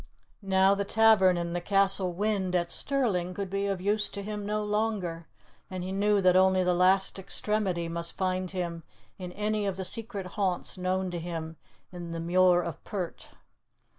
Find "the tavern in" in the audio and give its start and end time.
0.73-1.53